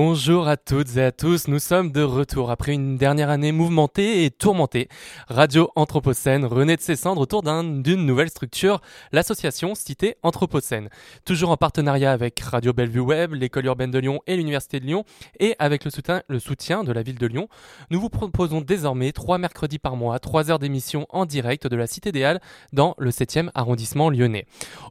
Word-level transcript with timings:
Bonjour 0.00 0.46
à 0.46 0.56
toutes 0.56 0.96
et 0.96 1.02
à 1.02 1.10
tous, 1.10 1.48
nous 1.48 1.58
sommes 1.58 1.90
de 1.90 2.02
retour 2.02 2.52
après 2.52 2.72
une 2.72 2.98
dernière 2.98 3.30
année 3.30 3.50
mouvementée 3.50 4.24
et 4.24 4.30
tourmentée. 4.30 4.86
Radio 5.26 5.72
Anthropocène 5.74 6.44
renaît 6.44 6.76
de 6.76 6.80
ses 6.80 6.94
cendres 6.94 7.20
autour 7.20 7.42
d'une 7.42 8.06
nouvelle 8.06 8.28
structure, 8.28 8.80
l'association 9.10 9.74
Cité 9.74 10.14
Anthropocène. 10.22 10.88
Toujours 11.24 11.50
en 11.50 11.56
partenariat 11.56 12.12
avec 12.12 12.38
Radio 12.38 12.72
Bellevue 12.72 13.00
Web, 13.00 13.34
l'école 13.34 13.66
urbaine 13.66 13.90
de 13.90 13.98
Lyon 13.98 14.20
et 14.28 14.36
l'université 14.36 14.78
de 14.78 14.86
Lyon, 14.86 15.02
et 15.40 15.56
avec 15.58 15.84
le 15.84 15.90
soutien, 15.90 16.22
le 16.28 16.38
soutien 16.38 16.84
de 16.84 16.92
la 16.92 17.02
ville 17.02 17.18
de 17.18 17.26
Lyon, 17.26 17.48
nous 17.90 18.00
vous 18.00 18.08
proposons 18.08 18.60
désormais 18.60 19.10
trois 19.10 19.38
mercredis 19.38 19.80
par 19.80 19.96
mois, 19.96 20.20
trois 20.20 20.48
heures 20.48 20.60
d'émission 20.60 21.06
en 21.08 21.26
direct 21.26 21.66
de 21.66 21.74
la 21.74 21.88
Cité 21.88 22.12
des 22.12 22.22
Halles 22.22 22.40
dans 22.72 22.94
le 22.98 23.10
7e 23.10 23.50
arrondissement 23.56 24.10
lyonnais. 24.10 24.46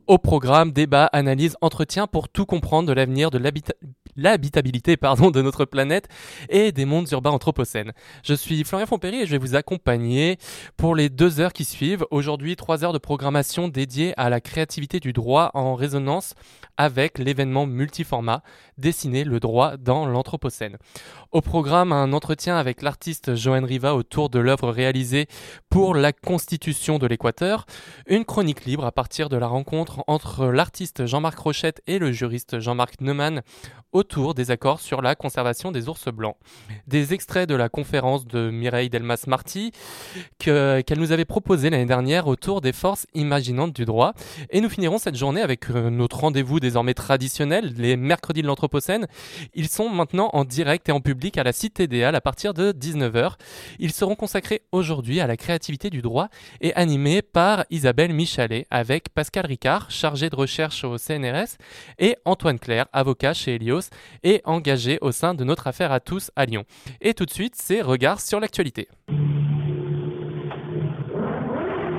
Au 0.08 0.18
programme, 0.18 0.74
débat, 0.74 1.06
analyse, 1.14 1.56
entretien 1.62 2.08
pour 2.08 2.28
tout 2.28 2.46
comprendre 2.46 2.90
de 2.90 2.94
l'avenir 2.94 3.32
de 3.32 3.38
l'habitabilité 4.18 4.98
pardon, 4.98 5.32
de 5.32 5.42
notre 5.42 5.66
planète 5.66 6.10
et 6.50 6.72
des 6.72 6.86
mondes 6.86 7.10
urbains 7.12 7.32
anthropocènes. 7.32 7.94
Je 8.24 8.34
suis 8.34 8.64
Florian 8.64 8.88
Fompéry 8.88 9.22
et 9.22 9.26
je 9.26 9.32
vais 9.32 9.38
vous 9.38 9.56
accompagner 9.56 10.38
pour 10.76 10.96
les 10.96 11.10
deux 11.10 11.40
heures 11.40 11.54
qui 11.54 11.64
suivent. 11.64 12.06
Aujourd'hui, 12.12 12.56
trois 12.56 12.84
heures 12.84 12.94
de 12.94 12.98
programmation 12.98 13.68
dédiées 13.68 14.14
à 14.18 14.30
la 14.30 14.42
créativité 14.42 15.00
du 15.00 15.14
droit 15.14 15.52
en 15.54 15.76
résonance 15.76 16.34
avec 16.78 17.20
l'événement 17.20 17.66
multiformat 17.66 18.44
Dessiner 18.78 19.24
le 19.24 19.40
droit 19.40 19.78
dans 19.78 20.06
l'Anthropocène. 20.06 20.78
Au 21.34 21.42
programme, 21.42 21.92
un 21.92 22.14
entretien 22.14 22.56
avec 22.56 22.82
l'artiste 22.82 23.36
Joanne 23.36 23.66
Riva 23.66 23.96
autour 23.96 24.30
de 24.30 24.40
l'œuvre 24.40 24.70
réalisée 24.70 25.28
pour 25.70 25.94
la 25.94 26.14
Constitution 26.14 27.00
de 27.00 27.06
l'Équateur, 27.06 27.66
une 28.08 28.24
chronique 28.24 28.64
libre 28.64 28.86
à 28.86 28.94
partir 28.94 29.28
de 29.28 29.36
la 29.36 29.48
rencontre 29.48 30.06
entre 30.08 30.46
l'artiste 30.46 31.06
Jean-Marc 31.06 31.38
Rochette 31.38 31.82
et 31.86 32.00
le 32.00 32.14
juriste 32.14 32.60
Jean-Marc 32.62 33.02
Neumann 33.02 33.42
autour 33.92 34.36
des 34.36 34.52
accords 34.52 34.80
sur 34.80 35.02
la 35.02 35.16
conservation 35.16 35.72
des 35.72 35.90
ours 35.90 36.08
blancs. 36.08 36.38
Des 36.88 37.14
extraits 37.14 37.50
de 37.50 37.56
la 37.56 37.68
conférence 37.68 38.26
de 38.26 38.50
Mireille 38.50 38.90
Delmas-Marty 38.90 39.72
qu'elle 40.40 40.84
nous 40.98 41.12
avait 41.12 41.26
proposée 41.26 41.70
l'année 41.70 41.86
dernière 41.86 42.28
autour 42.28 42.62
des 42.62 42.74
forces 42.74 43.06
imaginantes 43.16 43.74
du 43.74 43.84
droit. 43.84 44.14
Et 44.50 44.62
nous 44.62 44.70
finirons 44.70 44.98
cette 44.98 45.16
journée 45.16 45.42
avec 45.42 45.70
euh, 45.70 45.90
notre 45.90 46.20
rendez-vous 46.20 46.60
désormais 46.60 46.94
traditionnel, 46.94 47.74
les 47.78 47.98
mercredis 47.98 48.42
de 48.42 48.48
l'Anthropocène. 48.48 49.08
Ils 49.54 49.68
sont 49.68 49.90
maintenant 49.90 50.30
en 50.34 50.46
direct 50.46 50.88
et 50.90 50.92
en 50.92 51.02
public 51.02 51.17
à 51.38 51.44
la 51.44 51.52
Cité 51.52 51.88
des 51.88 52.04
à 52.04 52.22
partir 52.22 52.54
de 52.54 52.72
19h. 52.72 53.34
Ils 53.80 53.92
seront 53.92 54.16
consacrés 54.16 54.62
aujourd'hui 54.72 55.20
à 55.20 55.28
la 55.28 55.36
créativité 55.36 55.90
du 55.90 56.02
droit 56.02 56.30
et 56.62 56.74
animés 56.76 57.22
par 57.22 57.66
Isabelle 57.70 58.14
Michalet 58.14 58.66
avec 58.70 59.10
Pascal 59.10 59.46
Ricard, 59.46 59.90
chargé 59.92 60.30
de 60.30 60.36
recherche 60.36 60.84
au 60.84 60.98
CNRS, 60.98 61.58
et 62.00 62.16
Antoine 62.26 62.60
Claire, 62.60 62.86
avocat 62.94 63.34
chez 63.34 63.56
Elios 63.56 63.90
et 64.24 64.42
engagé 64.46 65.00
au 65.02 65.12
sein 65.12 65.34
de 65.34 65.44
notre 65.44 65.68
affaire 65.68 65.92
à 65.92 66.00
tous 66.00 66.32
à 66.36 66.46
Lyon. 66.46 66.66
Et 67.02 67.14
tout 67.14 67.26
de 67.26 67.32
suite, 67.32 67.56
c'est 67.56 67.82
Regard 67.82 68.22
sur 68.22 68.40
l'actualité. 68.40 68.88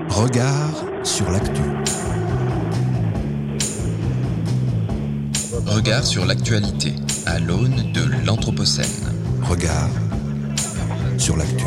Regard 0.09 1.05
sur 1.05 1.31
l'actu. 1.31 1.98
Regard 5.67 6.05
sur 6.05 6.25
l'actualité 6.25 6.95
à 7.27 7.39
l'aune 7.39 7.93
de 7.93 8.27
l'Anthropocène. 8.27 8.87
Regard 9.43 9.89
sur 11.19 11.37
l'actu. 11.37 11.65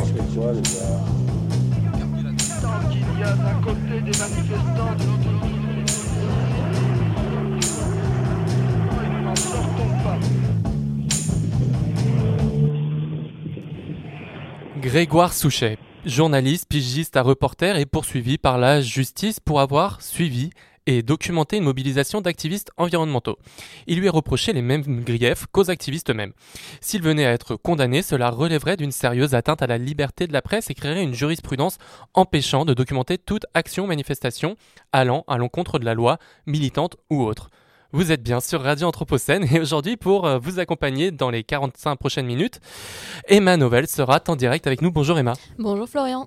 Grégoire 14.82 15.34
Souchet, 15.34 15.78
journaliste, 16.06 16.68
pigiste 16.68 17.18
à 17.18 17.22
reporter, 17.22 17.78
est 17.78 17.86
poursuivi 17.86 18.38
par 18.38 18.58
la 18.58 18.82
justice 18.82 19.40
pour 19.40 19.60
avoir 19.60 20.02
suivi 20.02 20.50
et 20.88 21.04
documenté 21.04 21.58
une 21.58 21.64
mobilisation 21.64 22.22
d'activistes 22.22 22.72
environnementaux. 22.78 23.38
Il 23.88 24.00
lui 24.00 24.08
est 24.08 24.10
reproché 24.10 24.54
les 24.54 24.62
mêmes 24.62 25.04
griefs 25.04 25.46
qu'aux 25.52 25.70
activistes 25.70 26.10
eux-mêmes. 26.10 26.34
S'il 26.80 27.02
venait 27.02 27.26
à 27.26 27.32
être 27.32 27.56
condamné, 27.56 28.02
cela 28.02 28.30
relèverait 28.30 28.78
d'une 28.78 28.92
sérieuse 28.92 29.36
atteinte 29.36 29.62
à 29.62 29.68
la 29.68 29.78
liberté 29.78 30.28
de 30.28 30.34
la 30.34 30.42
presse 30.42 30.70
et 30.70 30.74
créerait 30.74 31.04
une 31.04 31.14
jurisprudence 31.14 31.78
empêchant 32.14 32.66
de 32.66 32.74
documenter 32.74 33.18
toute 33.18 33.46
action 33.54 33.88
manifestation 33.88 34.56
allant 34.92 35.24
à 35.28 35.38
l'encontre 35.38 35.80
de 35.80 35.86
la 35.86 35.94
loi, 35.94 36.18
militante 36.46 36.98
ou 37.10 37.24
autre. 37.24 37.50
Vous 37.94 38.14
êtes 38.14 38.24
bien 38.24 38.40
sur 38.40 38.62
Radio 38.62 38.88
Anthropocène 38.88 39.46
et 39.54 39.60
aujourd'hui 39.60 39.98
pour 39.98 40.26
euh, 40.26 40.40
vous 40.40 40.60
accompagner 40.60 41.12
dans 41.12 41.30
les 41.30 41.44
45 41.44 41.98
prochaines 41.98 42.26
minutes, 42.26 42.62
Emma 43.28 43.58
Novel 43.58 43.86
sera 43.86 44.22
en 44.30 44.38
direct 44.38 44.66
avec 44.66 44.82
nous. 44.82 44.92
Bonjour 44.92 45.20
Emma. 45.20 45.34
Bonjour 45.60 45.90
Florian. 45.90 46.26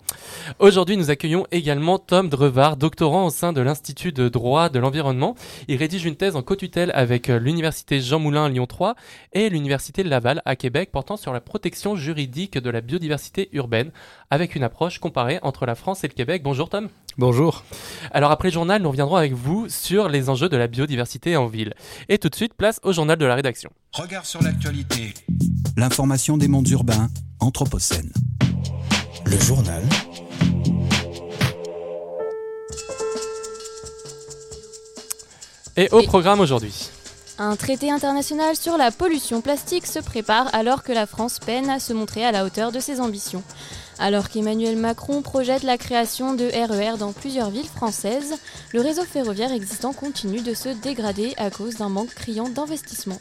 Aujourd'hui 0.59 0.99
nous 0.99 1.09
accueillons 1.09 1.47
également 1.53 1.99
Tom 1.99 2.29
Drevard, 2.29 2.77
doctorant 2.77 3.25
au 3.25 3.31
sein 3.31 3.55
de 3.55 3.63
l'Institut 3.63 4.13
de 4.13 4.29
droit 4.29 4.69
de 4.69 4.79
l'environnement. 4.79 5.37
Il 5.67 5.79
rédige 5.79 6.05
une 6.05 6.17
thèse 6.17 6.37
en 6.37 6.43
co-tutelle 6.43 6.93
avec 6.95 7.31
euh, 7.31 7.39
l'Université 7.39 7.99
Jean 7.99 8.19
Moulin 8.19 8.51
Lyon 8.51 8.67
3 8.67 8.95
et 9.33 9.49
l'Université 9.49 10.03
Laval 10.03 10.43
à 10.45 10.57
Québec 10.57 10.91
portant 10.93 11.17
sur 11.17 11.33
la 11.33 11.41
protection 11.41 11.97
juridique 11.97 12.59
de 12.59 12.69
la 12.69 12.83
biodiversité 12.83 13.49
urbaine 13.53 13.91
avec 14.35 14.57
une 14.57 14.65
approche 14.65 14.99
comparée 14.99 15.39
entre 15.43 15.65
la 15.65 15.77
France 15.77 16.03
et 16.03 16.09
le 16.09 16.13
Québec. 16.13 16.43
Bonjour 16.43 16.69
Tom. 16.69 16.89
Bonjour. 17.19 17.63
Alors 18.11 18.33
après 18.33 18.49
le 18.49 18.53
journal, 18.53 18.83
nous 18.83 18.91
reviendrons 18.91 19.15
avec 19.15 19.33
vous 19.33 19.69
sur 19.69 20.09
les 20.09 20.29
enjeux 20.29 20.49
de 20.49 20.57
la 20.57 20.67
biodiversité 20.67 21.37
en 21.37 21.47
ville. 21.47 21.73
Et 22.09 22.19
tout 22.19 22.29
de 22.29 22.35
suite, 22.35 22.53
place 22.55 22.81
au 22.83 22.93
journal 22.93 23.17
de 23.17 23.25
la 23.25 23.37
rédaction. 23.37 23.71
Regard 23.93 24.27
sur 24.27 24.43
l'actualité. 24.43 25.15
L'information 25.77 26.37
des 26.37 26.49
mondes 26.49 26.69
urbains, 26.69 27.09
Anthropocène. 27.39 28.13
Le 29.25 29.39
journal. 29.39 29.85
Et 35.77 35.89
au 35.93 36.03
programme 36.03 36.41
aujourd'hui. 36.41 36.91
Un 37.39 37.57
traité 37.57 37.91
international 37.91 38.55
sur 38.55 38.77
la 38.77 38.93
pollution 38.93 39.41
plastique 39.41 39.87
se 39.87 39.99
prépare 39.99 40.53
alors 40.55 40.85
que 40.85 40.93
la 40.93 41.07
France 41.07 41.41
peine 41.41 41.69
à 41.69 41.81
se 41.81 41.93
montrer 41.93 42.25
à 42.25 42.31
la 42.31 42.45
hauteur 42.45 42.71
de 42.71 42.79
ses 42.79 43.01
ambitions. 43.01 43.43
Alors 43.99 44.29
qu'Emmanuel 44.29 44.77
Macron 44.77 45.23
projette 45.23 45.63
la 45.63 45.79
création 45.79 46.35
de 46.35 46.45
RER 46.45 46.95
e 46.95 46.99
dans 46.99 47.13
plusieurs 47.13 47.51
villes 47.51 47.65
françaises, 47.65 48.35
le 48.73 48.81
réseau 48.81 49.05
ferroviaire 49.05 49.53
existant 49.53 49.93
continue 49.93 50.41
de 50.41 50.53
se 50.53 50.69
dégrader 50.69 51.35
à 51.37 51.51
cause 51.51 51.77
d'un 51.77 51.89
manque 51.89 52.13
criant 52.15 52.49
d'investissement. 52.49 53.21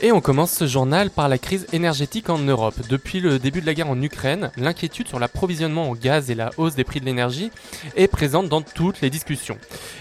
Et 0.00 0.12
on 0.12 0.20
commence 0.20 0.52
ce 0.52 0.66
journal 0.66 1.10
par 1.10 1.28
la 1.28 1.38
crise 1.38 1.66
énergétique 1.72 2.30
en 2.30 2.38
Europe. 2.38 2.74
Depuis 2.88 3.20
le 3.20 3.38
début 3.38 3.60
de 3.60 3.66
la 3.66 3.74
guerre 3.74 3.90
en 3.90 4.00
Ukraine, 4.00 4.50
l'inquiétude 4.56 5.08
sur 5.08 5.18
l'approvisionnement 5.18 5.90
en 5.90 5.94
gaz 5.94 6.30
et 6.30 6.34
la 6.34 6.50
hausse 6.56 6.74
des 6.74 6.84
prix 6.84 7.00
de 7.00 7.04
l'énergie 7.04 7.50
est 7.96 8.08
présente 8.08 8.48
dans 8.48 8.62
toutes 8.62 9.00
les 9.00 9.10
discussions. 9.10 9.58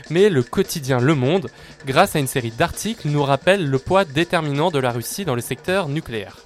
Mais 0.10 0.30
le 0.30 0.44
quotidien 0.44 1.00
Le 1.00 1.16
Monde, 1.16 1.50
grâce 1.86 2.16
à 2.16 2.20
une 2.20 2.28
série 2.28 2.52
d'articles, 2.52 3.08
nous 3.08 3.24
rappelle 3.24 3.68
le 3.68 3.80
poids 3.80 4.06
déterminant 4.06 4.72
de 4.72 4.80
la 4.80 4.92
Russie 4.92 5.26
dans 5.26 5.36
le 5.36 5.42
secteur 5.42 5.90
nucléaire. 5.90 6.38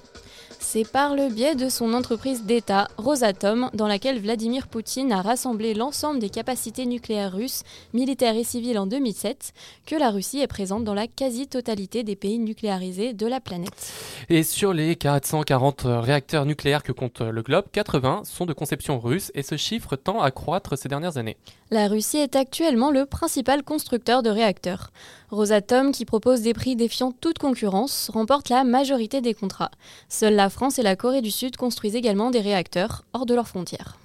C'est 0.68 0.90
par 0.90 1.14
le 1.14 1.28
biais 1.28 1.54
de 1.54 1.68
son 1.68 1.94
entreprise 1.94 2.42
d'État, 2.42 2.88
Rosatom, 2.98 3.70
dans 3.72 3.86
laquelle 3.86 4.18
Vladimir 4.18 4.66
Poutine 4.66 5.12
a 5.12 5.22
rassemblé 5.22 5.74
l'ensemble 5.74 6.18
des 6.18 6.28
capacités 6.28 6.86
nucléaires 6.86 7.32
russes, 7.32 7.62
militaires 7.94 8.34
et 8.34 8.42
civiles 8.42 8.76
en 8.76 8.86
2007, 8.86 9.52
que 9.86 9.94
la 9.94 10.10
Russie 10.10 10.40
est 10.40 10.48
présente 10.48 10.82
dans 10.82 10.92
la 10.92 11.06
quasi-totalité 11.06 12.02
des 12.02 12.16
pays 12.16 12.40
nucléarisés 12.40 13.12
de 13.12 13.28
la 13.28 13.38
planète. 13.38 13.92
Et 14.28 14.42
sur 14.42 14.72
les 14.72 14.96
440 14.96 15.82
réacteurs 15.86 16.44
nucléaires 16.44 16.82
que 16.82 16.90
compte 16.90 17.20
le 17.20 17.42
globe, 17.42 17.66
80 17.70 18.22
sont 18.24 18.44
de 18.44 18.52
conception 18.52 18.98
russe 18.98 19.30
et 19.36 19.44
ce 19.44 19.56
chiffre 19.56 19.94
tend 19.94 20.20
à 20.20 20.32
croître 20.32 20.76
ces 20.76 20.88
dernières 20.88 21.16
années. 21.16 21.36
La 21.70 21.86
Russie 21.86 22.18
est 22.18 22.34
actuellement 22.34 22.90
le 22.90 23.06
principal 23.06 23.62
constructeur 23.62 24.24
de 24.24 24.30
réacteurs. 24.30 24.90
Rosatom, 25.30 25.92
qui 25.92 26.04
propose 26.04 26.42
des 26.42 26.54
prix 26.54 26.76
défiant 26.76 27.12
toute 27.12 27.38
concurrence, 27.38 28.10
remporte 28.12 28.48
la 28.48 28.64
majorité 28.64 29.20
des 29.20 29.34
contrats. 29.34 29.70
Seule 30.08 30.34
la 30.34 30.50
France 30.50 30.78
et 30.78 30.82
la 30.82 30.96
Corée 30.96 31.22
du 31.22 31.30
Sud 31.30 31.56
construisent 31.56 31.96
également 31.96 32.30
des 32.30 32.40
réacteurs 32.40 33.02
hors 33.12 33.26
de 33.26 33.34
leurs 33.34 33.48
frontières. 33.48 33.96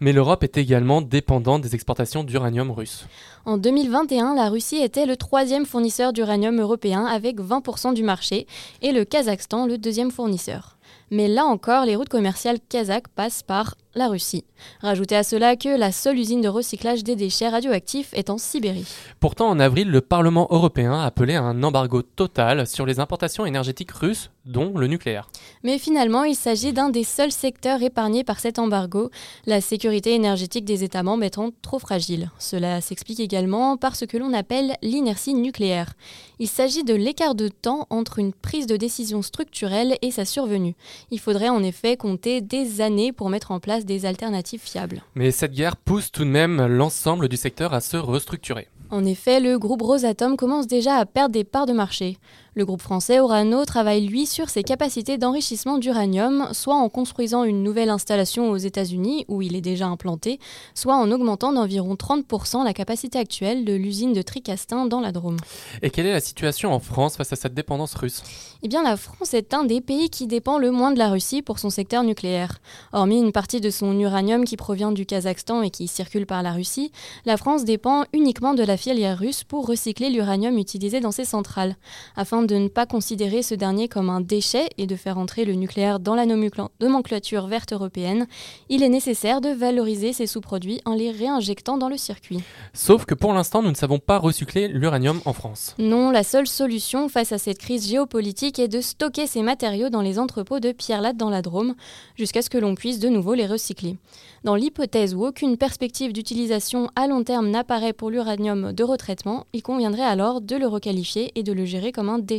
Mais 0.00 0.12
l'Europe 0.12 0.42
est 0.42 0.56
également 0.56 1.02
dépendante 1.02 1.62
des 1.62 1.74
exportations 1.74 2.24
d'uranium 2.24 2.70
russe. 2.70 3.06
En 3.44 3.58
2021, 3.58 4.34
la 4.34 4.48
Russie 4.48 4.82
était 4.82 5.06
le 5.06 5.16
troisième 5.16 5.66
fournisseur 5.66 6.12
d'uranium 6.12 6.60
européen 6.60 7.04
avec 7.04 7.40
20% 7.40 7.94
du 7.94 8.02
marché 8.02 8.46
et 8.82 8.92
le 8.92 9.04
Kazakhstan 9.04 9.66
le 9.66 9.78
deuxième 9.78 10.10
fournisseur. 10.10 10.78
Mais 11.10 11.28
là 11.28 11.44
encore, 11.44 11.84
les 11.84 11.96
routes 11.96 12.08
commerciales 12.08 12.58
kazakhs 12.68 13.08
passent 13.08 13.42
par 13.42 13.76
la 13.94 14.08
Russie. 14.08 14.44
Rajoutez 14.80 15.16
à 15.16 15.22
cela 15.22 15.56
que 15.56 15.68
la 15.68 15.92
seule 15.92 16.18
usine 16.18 16.40
de 16.40 16.48
recyclage 16.48 17.04
des 17.04 17.16
déchets 17.16 17.48
radioactifs 17.48 18.12
est 18.14 18.30
en 18.30 18.38
Sibérie. 18.38 18.86
Pourtant, 19.20 19.48
en 19.48 19.58
avril, 19.58 19.90
le 19.90 20.00
Parlement 20.00 20.46
européen 20.50 20.92
a 20.92 21.04
appelé 21.04 21.34
à 21.34 21.42
un 21.42 21.62
embargo 21.62 22.02
total 22.02 22.66
sur 22.66 22.86
les 22.86 23.00
importations 23.00 23.46
énergétiques 23.46 23.92
russes, 23.92 24.30
dont 24.44 24.76
le 24.76 24.86
nucléaire. 24.86 25.30
Mais 25.62 25.78
finalement, 25.78 26.24
il 26.24 26.34
s'agit 26.34 26.72
d'un 26.72 26.90
des 26.90 27.04
seuls 27.04 27.32
secteurs 27.32 27.82
épargnés 27.82 28.24
par 28.24 28.40
cet 28.40 28.58
embargo, 28.58 29.10
la 29.46 29.60
sécurité 29.60 30.14
énergétique 30.14 30.66
des 30.66 30.84
États 30.84 31.02
membres 31.02 31.24
étant 31.24 31.50
trop 31.62 31.78
fragile. 31.78 32.30
Cela 32.38 32.80
s'explique 32.80 33.20
également 33.20 33.76
par 33.76 33.96
ce 33.96 34.04
que 34.04 34.18
l'on 34.18 34.34
appelle 34.34 34.76
l'inertie 34.82 35.34
nucléaire. 35.34 35.94
Il 36.38 36.48
s'agit 36.48 36.84
de 36.84 36.94
l'écart 36.94 37.34
de 37.34 37.48
temps 37.48 37.86
entre 37.90 38.18
une 38.18 38.32
prise 38.32 38.66
de 38.66 38.76
décision 38.76 39.22
structurelle 39.22 39.96
et 40.02 40.10
sa 40.10 40.24
survenue. 40.24 40.74
Il 41.10 41.20
faudrait 41.20 41.48
en 41.48 41.62
effet 41.62 41.96
compter 41.96 42.40
des 42.40 42.80
années 42.80 43.12
pour 43.12 43.30
mettre 43.30 43.50
en 43.50 43.60
place 43.60 43.83
des 43.84 44.06
alternatives 44.06 44.60
fiables. 44.62 45.02
Mais 45.14 45.30
cette 45.30 45.52
guerre 45.52 45.76
pousse 45.76 46.10
tout 46.10 46.24
de 46.24 46.30
même 46.30 46.66
l'ensemble 46.66 47.28
du 47.28 47.36
secteur 47.36 47.72
à 47.74 47.80
se 47.80 47.96
restructurer. 47.96 48.68
En 48.90 49.04
effet, 49.04 49.40
le 49.40 49.58
groupe 49.58 49.82
Rosatom 49.82 50.36
commence 50.36 50.66
déjà 50.66 50.96
à 50.96 51.06
perdre 51.06 51.32
des 51.32 51.44
parts 51.44 51.66
de 51.66 51.72
marché. 51.72 52.18
Le 52.56 52.64
groupe 52.64 52.82
français 52.82 53.18
Orano 53.18 53.64
travaille 53.64 54.06
lui 54.06 54.26
sur 54.26 54.48
ses 54.48 54.62
capacités 54.62 55.18
d'enrichissement 55.18 55.76
d'uranium, 55.78 56.48
soit 56.52 56.76
en 56.76 56.88
construisant 56.88 57.42
une 57.42 57.64
nouvelle 57.64 57.90
installation 57.90 58.52
aux 58.52 58.56
États-Unis 58.56 59.24
où 59.26 59.42
il 59.42 59.56
est 59.56 59.60
déjà 59.60 59.88
implanté, 59.88 60.38
soit 60.72 60.94
en 60.94 61.10
augmentant 61.10 61.52
d'environ 61.52 61.94
30% 61.94 62.62
la 62.62 62.72
capacité 62.72 63.18
actuelle 63.18 63.64
de 63.64 63.72
l'usine 63.72 64.12
de 64.12 64.22
Tricastin 64.22 64.86
dans 64.86 65.00
la 65.00 65.10
Drôme. 65.10 65.38
Et 65.82 65.90
quelle 65.90 66.06
est 66.06 66.12
la 66.12 66.20
situation 66.20 66.72
en 66.72 66.78
France 66.78 67.16
face 67.16 67.32
à 67.32 67.36
cette 67.36 67.54
dépendance 67.54 67.96
russe? 67.96 68.22
Eh 68.62 68.68
bien, 68.68 68.84
la 68.84 68.96
France 68.96 69.34
est 69.34 69.52
un 69.52 69.64
des 69.64 69.80
pays 69.80 70.08
qui 70.08 70.28
dépend 70.28 70.58
le 70.58 70.70
moins 70.70 70.92
de 70.92 70.98
la 70.98 71.10
Russie 71.10 71.42
pour 71.42 71.58
son 71.58 71.70
secteur 71.70 72.04
nucléaire. 72.04 72.60
Hormis 72.92 73.18
une 73.18 73.32
partie 73.32 73.60
de 73.60 73.68
son 73.68 73.98
uranium 73.98 74.44
qui 74.44 74.56
provient 74.56 74.92
du 74.92 75.06
Kazakhstan 75.06 75.62
et 75.62 75.70
qui 75.70 75.88
circule 75.88 76.24
par 76.24 76.44
la 76.44 76.52
Russie, 76.52 76.92
la 77.26 77.36
France 77.36 77.64
dépend 77.64 78.04
uniquement 78.12 78.54
de 78.54 78.62
la 78.62 78.76
filière 78.76 79.18
russe 79.18 79.42
pour 79.42 79.66
recycler 79.66 80.08
l'uranium 80.08 80.56
utilisé 80.56 81.00
dans 81.00 81.10
ses 81.10 81.24
centrales. 81.24 81.76
Afin 82.14 82.43
de 82.44 82.56
ne 82.56 82.68
pas 82.68 82.86
considérer 82.86 83.42
ce 83.42 83.54
dernier 83.54 83.88
comme 83.88 84.10
un 84.10 84.20
déchet 84.20 84.68
et 84.78 84.86
de 84.86 84.96
faire 84.96 85.18
entrer 85.18 85.44
le 85.44 85.54
nucléaire 85.54 86.00
dans 86.00 86.14
la 86.14 86.26
nomenclature 86.26 87.46
verte 87.46 87.72
européenne, 87.72 88.26
il 88.68 88.82
est 88.82 88.88
nécessaire 88.88 89.40
de 89.40 89.48
valoriser 89.48 90.12
ces 90.12 90.26
sous-produits 90.26 90.80
en 90.84 90.94
les 90.94 91.10
réinjectant 91.10 91.78
dans 91.78 91.88
le 91.88 91.96
circuit. 91.96 92.40
Sauf 92.72 93.04
que 93.04 93.14
pour 93.14 93.32
l'instant, 93.32 93.62
nous 93.62 93.70
ne 93.70 93.74
savons 93.74 93.98
pas 93.98 94.18
recycler 94.18 94.68
l'uranium 94.68 95.20
en 95.24 95.32
France. 95.32 95.74
Non, 95.78 96.10
la 96.10 96.22
seule 96.22 96.46
solution 96.46 97.08
face 97.08 97.32
à 97.32 97.38
cette 97.38 97.58
crise 97.58 97.88
géopolitique 97.88 98.58
est 98.58 98.68
de 98.68 98.80
stocker 98.80 99.26
ces 99.26 99.42
matériaux 99.42 99.88
dans 99.88 100.02
les 100.02 100.18
entrepôts 100.18 100.60
de 100.60 100.72
Pierre-Latte 100.72 101.16
dans 101.16 101.30
la 101.30 101.42
Drôme, 101.42 101.74
jusqu'à 102.16 102.42
ce 102.42 102.50
que 102.50 102.58
l'on 102.58 102.74
puisse 102.74 102.98
de 102.98 103.08
nouveau 103.08 103.34
les 103.34 103.46
recycler. 103.46 103.96
Dans 104.44 104.56
l'hypothèse 104.56 105.14
où 105.14 105.24
aucune 105.24 105.56
perspective 105.56 106.12
d'utilisation 106.12 106.90
à 106.96 107.06
long 107.06 107.24
terme 107.24 107.48
n'apparaît 107.48 107.94
pour 107.94 108.10
l'uranium 108.10 108.72
de 108.72 108.84
retraitement, 108.84 109.46
il 109.54 109.62
conviendrait 109.62 110.02
alors 110.02 110.40
de 110.40 110.56
le 110.56 110.66
requalifier 110.66 111.32
et 111.34 111.42
de 111.42 111.52
le 111.52 111.64
gérer 111.64 111.92
comme 111.92 112.08
un 112.08 112.18
déchet, 112.18 112.33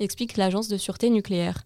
explique 0.00 0.36
l'agence 0.36 0.68
de 0.68 0.76
sûreté 0.76 1.10
nucléaire. 1.10 1.64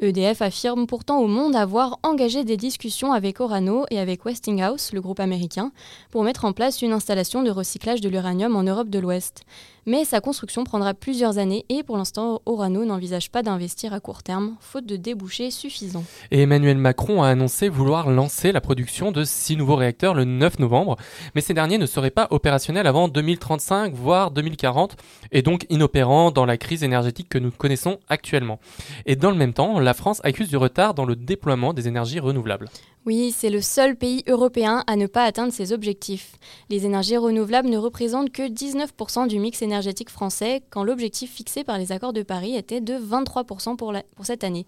EDF 0.00 0.42
affirme 0.42 0.86
pourtant 0.86 1.20
au 1.20 1.28
monde 1.28 1.54
avoir 1.54 1.98
engagé 2.02 2.44
des 2.44 2.56
discussions 2.56 3.12
avec 3.12 3.40
Orano 3.40 3.84
et 3.90 3.98
avec 3.98 4.24
Westinghouse, 4.24 4.92
le 4.92 5.00
groupe 5.00 5.20
américain, 5.20 5.70
pour 6.10 6.24
mettre 6.24 6.44
en 6.44 6.52
place 6.52 6.82
une 6.82 6.92
installation 6.92 7.42
de 7.42 7.50
recyclage 7.50 8.00
de 8.00 8.08
l'uranium 8.08 8.56
en 8.56 8.62
Europe 8.62 8.88
de 8.88 8.98
l'Ouest 8.98 9.44
mais 9.86 10.04
sa 10.04 10.20
construction 10.20 10.64
prendra 10.64 10.94
plusieurs 10.94 11.38
années 11.38 11.64
et 11.68 11.82
pour 11.82 11.96
l'instant, 11.96 12.40
Orano 12.46 12.84
n'envisage 12.84 13.30
pas 13.30 13.42
d'investir 13.42 13.92
à 13.92 14.00
court 14.00 14.22
terme, 14.22 14.56
faute 14.60 14.86
de 14.86 14.96
débouchés 14.96 15.50
suffisants. 15.50 16.04
Et 16.30 16.42
Emmanuel 16.42 16.78
Macron 16.78 17.22
a 17.22 17.28
annoncé 17.28 17.68
vouloir 17.68 18.10
lancer 18.10 18.52
la 18.52 18.60
production 18.60 19.12
de 19.12 19.24
six 19.24 19.56
nouveaux 19.56 19.76
réacteurs 19.76 20.14
le 20.14 20.24
9 20.24 20.58
novembre, 20.58 20.96
mais 21.34 21.40
ces 21.40 21.54
derniers 21.54 21.78
ne 21.78 21.86
seraient 21.86 22.10
pas 22.10 22.28
opérationnels 22.30 22.86
avant 22.86 23.08
2035, 23.08 23.94
voire 23.94 24.30
2040, 24.30 24.96
et 25.32 25.42
donc 25.42 25.66
inopérants 25.70 26.30
dans 26.30 26.46
la 26.46 26.56
crise 26.56 26.84
énergétique 26.84 27.28
que 27.28 27.38
nous 27.38 27.50
connaissons 27.50 27.98
actuellement. 28.08 28.60
Et 29.06 29.16
dans 29.16 29.30
le 29.30 29.36
même 29.36 29.52
temps, 29.52 29.80
la 29.80 29.94
France 29.94 30.20
accuse 30.24 30.48
du 30.48 30.56
retard 30.56 30.94
dans 30.94 31.04
le 31.04 31.16
déploiement 31.16 31.72
des 31.72 31.88
énergies 31.88 32.20
renouvelables. 32.20 32.68
Oui, 33.04 33.34
c'est 33.36 33.50
le 33.50 33.60
seul 33.60 33.96
pays 33.96 34.22
européen 34.28 34.84
à 34.86 34.94
ne 34.94 35.08
pas 35.08 35.24
atteindre 35.24 35.52
ses 35.52 35.72
objectifs. 35.72 36.36
Les 36.70 36.86
énergies 36.86 37.16
renouvelables 37.16 37.68
ne 37.68 37.76
représentent 37.76 38.30
que 38.30 38.48
19% 38.48 39.26
du 39.26 39.40
mix 39.40 39.60
énergétique 39.60 40.08
français, 40.08 40.62
quand 40.70 40.84
l'objectif 40.84 41.32
fixé 41.32 41.64
par 41.64 41.78
les 41.78 41.90
accords 41.90 42.12
de 42.12 42.22
Paris 42.22 42.54
était 42.54 42.80
de 42.80 42.94
23% 42.94 43.74
pour, 43.74 43.92
cette 44.22 44.44
année. 44.44 44.66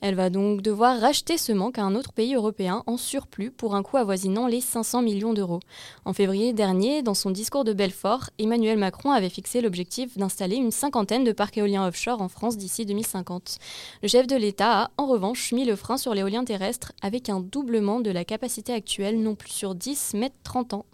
Elle 0.00 0.16
va 0.16 0.30
donc 0.30 0.62
devoir 0.62 1.00
racheter 1.00 1.38
ce 1.38 1.52
manque 1.52 1.78
à 1.78 1.84
un 1.84 1.94
autre 1.94 2.12
pays 2.12 2.34
européen 2.34 2.82
en 2.88 2.96
surplus 2.96 3.52
pour 3.52 3.76
un 3.76 3.84
coût 3.84 3.98
avoisinant 3.98 4.48
les 4.48 4.60
500 4.60 5.02
millions 5.02 5.32
d'euros. 5.32 5.60
En 6.04 6.12
février 6.12 6.52
dernier, 6.52 7.02
dans 7.02 7.14
son 7.14 7.30
discours 7.30 7.62
de 7.62 7.72
Belfort, 7.72 8.30
Emmanuel 8.40 8.78
Macron 8.78 9.12
avait 9.12 9.28
fixé 9.28 9.60
l'objectif 9.60 10.18
d'installer 10.18 10.56
une 10.56 10.72
cinquantaine 10.72 11.22
de 11.22 11.30
parcs 11.30 11.56
éoliens 11.56 11.86
offshore 11.86 12.20
en 12.20 12.28
France 12.28 12.56
d'ici 12.56 12.84
2050. 12.84 13.58
Le 14.02 14.08
chef 14.08 14.26
de 14.26 14.34
l'État 14.34 14.82
a, 14.82 14.90
en 14.96 15.06
revanche, 15.06 15.52
mis 15.52 15.64
le 15.64 15.76
frein 15.76 15.98
sur 15.98 16.14
l'éolien 16.14 16.44
terrestre 16.44 16.90
avec 17.00 17.28
un 17.28 17.38
double 17.38 17.75
de 17.76 18.10
la 18.10 18.24
capacité 18.24 18.72
actuelle, 18.72 19.20
non 19.22 19.34
plus 19.34 19.50
sur 19.50 19.74
10, 19.74 20.12
mais 20.14 20.30
30 20.44 20.74
ans. 20.74 20.86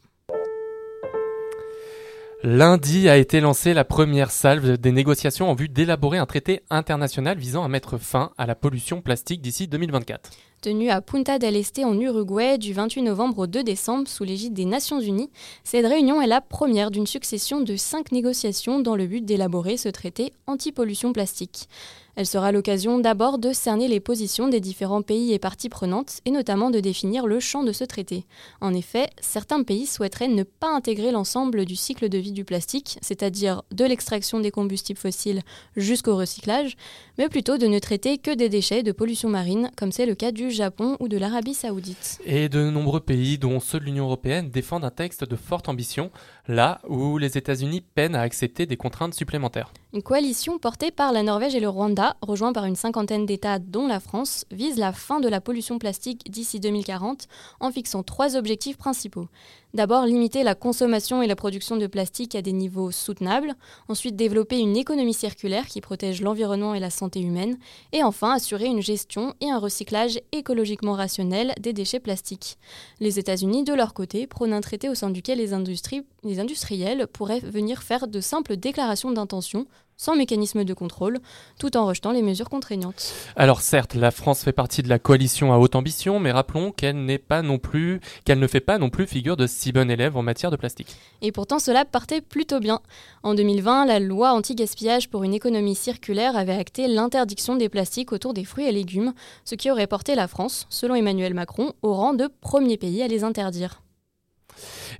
Lundi 2.43 3.09
a 3.09 3.17
été 3.17 3.41
lancée 3.41 3.73
la 3.73 3.85
première 3.85 4.33
salve 4.33 4.77
des 4.77 4.91
négociations 4.91 5.49
en 5.49 5.55
vue 5.55 5.69
d'élaborer 5.69 6.19
un 6.19 6.27
traité 6.27 6.63
international 6.71 7.39
visant 7.39 7.63
à 7.63 7.69
mettre 7.69 7.99
fin 7.99 8.33
à 8.37 8.47
la 8.47 8.57
pollution 8.57 9.01
plastique 9.01 9.41
d'ici 9.41 9.69
2024. 9.69 10.31
Tenue 10.63 10.91
à 10.91 11.01
Punta 11.01 11.41
del 11.41 11.57
Este 11.57 11.81
en 11.81 11.99
Uruguay 11.99 12.57
du 12.57 12.73
28 12.73 13.03
novembre 13.03 13.41
au 13.41 13.47
2 13.49 13.65
décembre 13.65 14.07
sous 14.07 14.23
l'égide 14.23 14.55
des 14.55 14.65
Nations 14.65 15.01
Unies, 15.01 15.29
cette 15.65 15.89
réunion 15.89 16.23
est 16.23 16.29
la 16.29 16.41
première 16.41 16.93
d'une 16.93 17.09
succession 17.09 17.63
de 17.63 17.75
cinq 17.75 18.13
négociations 18.13 18.79
dans 18.79 18.95
le 18.95 19.09
but 19.09 19.25
d'élaborer 19.25 19.77
ce 19.77 19.89
traité 19.89 20.33
anti-pollution 20.47 21.13
plastique. 21.13 21.69
Elle 22.15 22.27
sera 22.27 22.53
l'occasion 22.53 22.99
d'abord 22.99 23.39
de 23.39 23.53
cerner 23.53 23.89
les 23.89 24.01
positions 24.01 24.49
des 24.49 24.61
différents 24.61 25.01
pays 25.01 25.33
et 25.33 25.39
parties 25.39 25.71
prenantes, 25.71 26.21
et 26.27 26.31
notamment 26.31 26.71
de 26.71 26.79
définir 26.79 27.27
le 27.27 27.41
champ 27.41 27.65
de 27.65 27.73
ce 27.73 27.85
traité. 27.85 28.27
En 28.61 28.75
effet, 28.75 29.09
certains 29.21 29.63
pays 29.63 29.87
souhaiteraient 29.87 30.29
ne 30.29 30.43
pas 30.43 30.75
intégrer 30.75 31.11
l'ensemble 31.11 31.65
du 31.65 31.75
cycle 31.75 32.11
de 32.11 32.19
vie 32.19 32.33
du 32.33 32.45
plastique, 32.45 32.99
c'est-à-dire 33.01 33.63
de 33.73 33.87
l'extraction 33.87 34.41
des 34.41 34.51
combustibles 34.51 34.99
fossiles 34.99 35.41
jusqu'au 35.75 36.17
recyclage, 36.17 36.77
mais 37.17 37.31
plutôt 37.31 37.57
de 37.57 37.67
ne 37.67 37.79
traiter 37.79 38.19
que 38.19 38.35
des 38.35 38.51
déchets 38.51 38.83
de 38.83 38.93
pollution 38.93 39.31
marine, 39.31 39.71
comme 39.77 39.93
c'est 39.93 40.07
le 40.07 40.15
cas 40.15 40.33
du 40.33 40.51
Japon 40.53 40.97
ou 41.01 41.09
de 41.09 41.19
l'Arabie 41.19 41.55
saoudite. 41.55 42.21
Et 42.25 42.49
de 42.49 42.71
nombreux 42.71 43.01
pays, 43.01 43.39
dont 43.39 43.61
ceux 43.61 43.81
de 43.81 43.85
l'Union 43.85 44.05
européenne, 44.05 44.51
défendent 44.51 44.85
un 44.85 44.91
texte 44.91 45.25
de 45.25 45.37
forte 45.37 45.69
ambition, 45.69 46.11
là 46.49 46.81
où 46.89 47.19
les 47.19 47.39
États-Unis 47.39 47.81
peinent 47.81 48.15
à 48.15 48.21
accepter 48.21 48.67
des 48.67 48.77
contraintes 48.77 49.15
supplémentaires. 49.15 49.73
Une 49.95 50.03
coalition 50.03 50.59
portée 50.59 50.91
par 50.91 51.13
la 51.13 51.23
Norvège 51.23 51.55
et 51.55 51.61
le 51.61 51.69
Rwanda, 51.69 52.17
rejoint 52.23 52.53
par 52.53 52.65
une 52.65 52.77
cinquantaine 52.77 53.27
d'États 53.27 53.59
dont 53.59 53.87
la 53.87 54.01
France, 54.01 54.47
vise 54.51 54.79
la 54.79 54.93
fin 54.93 55.21
de 55.21 55.29
la 55.29 55.41
pollution 55.41 55.79
plastique 55.79 56.31
d'ici 56.31 56.61
2040 56.61 57.29
en 57.61 57.71
fixant 57.71 58.03
trois 58.03 58.37
objectifs 58.37 58.79
principaux. 58.79 59.29
D'abord, 59.75 60.05
limiter 60.05 60.43
la 60.43 60.55
consommation 60.55 61.23
et 61.23 61.27
la 61.27 61.37
production 61.37 61.77
de 61.77 61.87
plastique 61.87 62.35
à 62.35 62.43
des 62.43 62.53
niveaux 62.53 62.91
soutenables. 62.91 63.55
Ensuite, 63.89 64.17
développer 64.17 64.59
une 64.59 64.77
économie 64.77 65.15
circulaire 65.15 65.67
qui 65.67 65.81
protège 65.81 66.21
l'environnement 66.21 66.75
et 66.75 66.81
la 66.81 66.91
santé 66.91 67.21
humaine. 67.21 67.57
Et 67.93 68.03
enfin, 68.03 68.35
assurer 68.35 68.67
une 68.67 68.83
gestion 68.83 69.35
et 69.41 69.51
un 69.51 69.59
recyclage 69.59 70.21
écologiquement 70.33 70.93
rationnel 70.93 71.55
des 71.59 71.73
déchets 71.73 72.01
plastiques. 72.01 72.59
Les 73.01 73.19
États-Unis, 73.19 73.65
de 73.65 73.73
leur 73.73 73.95
côté, 73.95 74.27
prônent 74.27 74.53
un 74.53 74.61
traité 74.61 74.91
au 74.91 74.95
sein 74.95 75.09
duquel 75.09 75.39
les, 75.39 75.55
industries, 75.55 76.05
les 76.33 76.41
industriels 76.41 77.07
pourraient 77.07 77.41
venir 77.41 77.83
faire 77.83 78.09
de 78.09 78.21
simples 78.23 78.57
déclarations 78.57 79.11
d'intention 79.11 79.67
sans 79.99 80.17
mécanisme 80.17 80.65
de 80.65 80.75
contrôle, 80.75 81.21
tout 81.61 81.77
en 81.77 81.87
rejetant 81.87 82.11
les 82.11 82.23
mesures 82.23 82.49
contraignantes. 82.49 83.13
Alors 83.37 83.61
certes, 83.61 83.95
la 83.95 84.11
France 84.11 84.43
fait 84.43 84.53
partie 84.53 84.83
de 84.83 84.89
la 84.89 84.99
coalition 84.99 85.53
à 85.53 85.59
haute 85.59 85.77
ambition, 85.77 86.19
mais 86.19 86.33
rappelons 86.33 86.73
qu'elle 86.73 87.05
n'est 87.05 87.19
pas 87.19 87.43
non 87.43 87.59
plus, 87.59 88.01
qu'elle 88.25 88.41
ne 88.41 88.47
fait 88.47 88.61
pas 88.61 88.79
non 88.79 88.91
plus 88.91 89.07
figure 89.07 89.37
de 89.37 89.47
si 89.47 89.71
bon 89.71 89.91
élève 89.91 90.17
en 90.17 90.23
matière 90.23 90.51
de 90.51 90.57
plastique. 90.57 90.97
Et 91.21 91.31
pourtant, 91.31 91.59
cela 91.59 91.85
partait 91.85 92.23
plutôt 92.23 92.59
bien. 92.59 92.81
En 93.23 93.35
2020, 93.35 93.85
la 93.85 94.01
loi 94.01 94.33
anti-gaspillage 94.33 95.09
pour 95.11 95.23
une 95.23 95.35
économie 95.35 95.77
circulaire 95.77 96.37
avait 96.37 96.57
acté 96.57 96.89
l'interdiction 96.89 97.55
des 97.55 97.69
plastiques 97.69 98.13
autour 98.13 98.35
des 98.35 98.45
fruits 98.45 98.67
et 98.67 98.73
légumes, 98.73 99.13
ce 99.45 99.55
qui 99.55 99.71
aurait 99.71 99.87
porté 99.87 100.15
la 100.15 100.27
France, 100.27 100.67
selon 100.69 100.95
Emmanuel 100.95 101.35
Macron, 101.35 101.75
au 101.83 101.95
rang 101.95 102.15
de 102.15 102.29
premier 102.41 102.79
pays 102.79 103.03
à 103.03 103.09
les 103.09 103.23
interdire. 103.23 103.82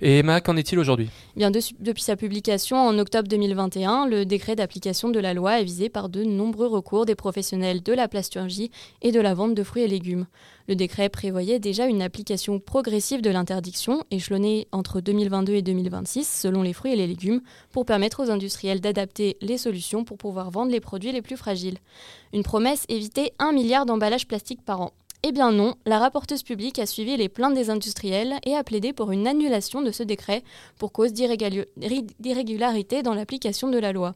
Et 0.01 0.19
Emma, 0.19 0.41
qu'en 0.41 0.57
est-il 0.57 0.79
aujourd'hui? 0.79 1.09
Bien, 1.35 1.51
depuis 1.51 2.01
sa 2.01 2.15
publication 2.15 2.77
en 2.77 2.97
octobre 2.99 3.27
2021, 3.27 4.07
le 4.07 4.25
décret 4.25 4.55
d'application 4.55 5.09
de 5.09 5.19
la 5.19 5.33
loi 5.33 5.59
est 5.59 5.63
visé 5.63 5.89
par 5.89 6.09
de 6.09 6.23
nombreux 6.23 6.67
recours 6.67 7.05
des 7.05 7.15
professionnels 7.15 7.81
de 7.81 7.93
la 7.93 8.07
plasturgie 8.07 8.71
et 9.01 9.11
de 9.11 9.19
la 9.19 9.33
vente 9.33 9.55
de 9.55 9.63
fruits 9.63 9.83
et 9.83 9.87
légumes. 9.87 10.25
Le 10.67 10.75
décret 10.75 11.09
prévoyait 11.09 11.59
déjà 11.59 11.87
une 11.87 12.01
application 12.01 12.59
progressive 12.59 13.21
de 13.21 13.29
l'interdiction, 13.29 14.03
échelonnée 14.11 14.67
entre 14.71 15.01
2022 15.01 15.53
et 15.53 15.61
2026 15.61 16.27
selon 16.27 16.61
les 16.61 16.73
fruits 16.73 16.93
et 16.93 16.95
les 16.95 17.07
légumes, 17.07 17.41
pour 17.71 17.85
permettre 17.85 18.23
aux 18.23 18.31
industriels 18.31 18.79
d'adapter 18.79 19.37
les 19.41 19.57
solutions 19.57 20.05
pour 20.05 20.17
pouvoir 20.17 20.51
vendre 20.51 20.71
les 20.71 20.79
produits 20.79 21.11
les 21.11 21.21
plus 21.21 21.37
fragiles. 21.37 21.77
Une 22.33 22.43
promesse 22.43 22.85
éviter 22.89 23.33
un 23.39 23.51
milliard 23.51 23.85
d'emballages 23.85 24.27
plastiques 24.27 24.63
par 24.63 24.81
an. 24.81 24.91
Eh 25.25 25.31
bien 25.31 25.53
non, 25.53 25.75
la 25.85 25.99
rapporteuse 25.99 26.43
publique 26.43 26.79
a 26.79 26.85
suivi 26.85 27.15
les 27.15 27.29
plaintes 27.29 27.53
des 27.53 27.69
industriels 27.69 28.33
et 28.45 28.57
a 28.57 28.63
plaidé 28.65 28.91
pour 28.91 29.13
une 29.13 29.25
annulation 29.25 29.81
de 29.81 29.89
ce 29.89 30.03
décret 30.03 30.43
pour 30.77 30.91
cause 30.91 31.13
d'irrégularité 31.13 33.03
dans 33.03 33.13
l'application 33.13 33.69
de 33.69 33.77
la 33.77 33.93
loi. 33.93 34.15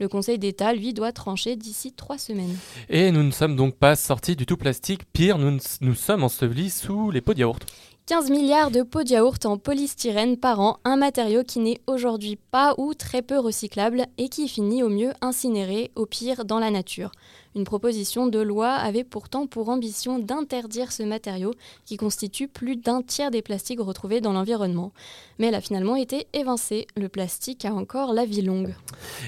Le 0.00 0.08
Conseil 0.08 0.36
d'État, 0.40 0.72
lui, 0.72 0.94
doit 0.94 1.12
trancher 1.12 1.54
d'ici 1.54 1.92
trois 1.92 2.18
semaines. 2.18 2.56
Et 2.88 3.12
nous 3.12 3.22
ne 3.22 3.30
sommes 3.30 3.54
donc 3.54 3.76
pas 3.76 3.94
sortis 3.94 4.34
du 4.34 4.46
tout 4.46 4.56
plastique. 4.56 5.02
Pire, 5.12 5.38
nous, 5.38 5.94
sommes 5.94 6.24
ensevelis 6.24 6.70
sous 6.70 7.12
les 7.12 7.20
pots 7.20 7.34
de 7.34 7.40
yaourt. 7.40 7.64
15 8.08 8.30
milliards 8.30 8.70
de 8.70 8.82
pots 8.82 9.02
de 9.02 9.10
yaourt 9.10 9.44
en 9.44 9.58
polystyrène 9.58 10.38
par 10.38 10.60
an, 10.60 10.78
un 10.84 10.96
matériau 10.96 11.44
qui 11.44 11.58
n'est 11.58 11.82
aujourd'hui 11.86 12.36
pas 12.36 12.74
ou 12.78 12.94
très 12.94 13.20
peu 13.20 13.38
recyclable 13.38 14.06
et 14.16 14.30
qui 14.30 14.48
finit 14.48 14.82
au 14.82 14.88
mieux 14.88 15.12
incinéré, 15.20 15.90
au 15.94 16.06
pire 16.06 16.46
dans 16.46 16.58
la 16.58 16.70
nature. 16.70 17.12
Une 17.54 17.64
proposition 17.64 18.26
de 18.26 18.38
loi 18.38 18.70
avait 18.70 19.04
pourtant 19.04 19.46
pour 19.46 19.68
ambition 19.68 20.18
d'interdire 20.18 20.90
ce 20.90 21.02
matériau 21.02 21.52
qui 21.84 21.98
constitue 21.98 22.48
plus 22.48 22.76
d'un 22.76 23.02
tiers 23.02 23.30
des 23.30 23.42
plastiques 23.42 23.82
retrouvés 23.82 24.22
dans 24.22 24.32
l'environnement. 24.32 24.90
Mais 25.38 25.48
elle 25.48 25.54
a 25.54 25.60
finalement 25.60 25.94
été 25.94 26.28
évincée. 26.32 26.86
Le 26.96 27.10
plastique 27.10 27.66
a 27.66 27.74
encore 27.74 28.14
la 28.14 28.24
vie 28.24 28.40
longue. 28.40 28.74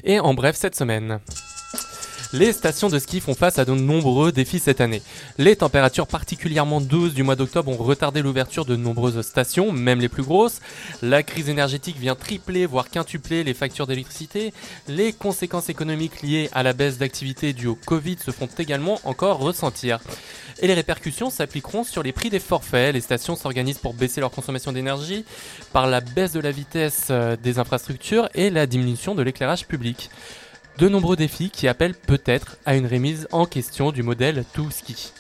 Et 0.05 0.21
en 0.21 0.33
bref, 0.33 0.57
cette 0.57 0.75
semaine. 0.75 1.21
Les 2.33 2.53
stations 2.53 2.89
de 2.89 3.01
ski 3.01 3.19
font 3.19 3.35
face 3.35 3.59
à 3.59 3.65
de 3.65 3.73
nombreux 3.73 4.31
défis 4.31 4.61
cette 4.61 4.81
année. 4.81 5.03
Les 5.37 5.57
températures 5.57 6.07
particulièrement 6.07 6.81
douces 6.81 7.13
du 7.13 7.25
mois 7.25 7.35
d'octobre 7.35 7.73
ont 7.73 7.83
retardé 7.83 8.23
l'ouverture 8.23 8.65
de 8.65 8.77
nombreuses 8.77 9.21
stations, 9.23 9.73
même 9.73 10.01
les 10.01 10.09
plus 10.09 10.23
grosses. 10.23 10.61
La 11.03 11.25
crise 11.25 11.49
énergétique 11.49 11.99
vient 11.99 12.15
tripler, 12.15 12.67
voire 12.67 12.89
quintupler 12.89 13.43
les 13.43 13.53
factures 13.53 13.89
d'électricité. 13.89 14.53
Les 14.87 15.13
conséquences 15.13 15.71
économiques 15.71 16.23
liées 16.23 16.49
à 16.53 16.63
la 16.63 16.73
baisse 16.73 16.99
d'activité 16.99 17.53
due 17.53 17.67
au 17.67 17.75
Covid 17.75 18.19
se 18.25 18.31
font 18.31 18.49
également 18.59 19.01
encore 19.03 19.41
ressentir. 19.41 19.99
Et 20.61 20.69
les 20.69 20.75
répercussions 20.75 21.31
s'appliqueront 21.31 21.83
sur 21.83 22.05
les 22.05 22.13
prix 22.13 22.31
des 22.31 22.39
forfaits. 22.39 22.95
Les 22.95 23.01
stations 23.01 23.35
s'organisent 23.35 23.79
pour 23.79 23.95
baisser 23.95 24.21
leur 24.21 24.31
consommation 24.31 24.71
d'énergie 24.71 25.25
par 25.73 25.89
la 25.89 26.01
baisse 26.01 26.33
de 26.33 26.41
la 26.41 26.53
vitesse 26.53 27.09
euh, 27.11 27.37
des 27.43 27.59
infrastructures 27.59 28.29
et 28.35 28.51
la 28.51 28.67
diminution 28.67 29.17
de 29.17 29.23
l'éclairage 29.23 29.67
public 29.67 30.11
de 30.81 30.89
nombreux 30.89 31.15
défis 31.17 31.51
qui 31.51 31.69
appellent 31.69 31.95
peut-être 31.95 32.57
à 32.65 32.75
une 32.75 32.87
remise 32.87 33.29
en 33.33 33.45
question 33.45 33.93
du 33.93 34.03
modèle 34.03 34.47
tout 34.55 34.71
ski. 34.71 35.13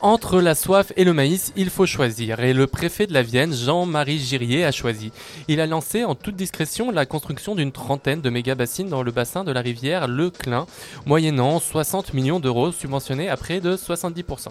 Entre 0.00 0.40
la 0.40 0.56
soif 0.56 0.92
et 0.96 1.04
le 1.04 1.12
maïs, 1.12 1.52
il 1.56 1.70
faut 1.70 1.86
choisir. 1.86 2.40
Et 2.40 2.52
le 2.52 2.66
préfet 2.66 3.06
de 3.06 3.14
la 3.14 3.22
Vienne, 3.22 3.54
Jean-Marie 3.54 4.18
Girier, 4.18 4.64
a 4.64 4.72
choisi. 4.72 5.12
Il 5.46 5.60
a 5.60 5.66
lancé 5.66 6.04
en 6.04 6.16
toute 6.16 6.34
discrétion 6.34 6.90
la 6.90 7.06
construction 7.06 7.54
d'une 7.54 7.70
trentaine 7.70 8.20
de 8.20 8.28
méga-bassines 8.28 8.88
dans 8.88 9.04
le 9.04 9.12
bassin 9.12 9.44
de 9.44 9.52
la 9.52 9.60
rivière 9.60 10.08
Le 10.08 10.30
Clin, 10.30 10.66
moyennant 11.06 11.60
60 11.60 12.12
millions 12.12 12.40
d'euros 12.40 12.72
subventionnés 12.72 13.28
à 13.28 13.36
près 13.36 13.60
de 13.60 13.76
70%. 13.76 14.48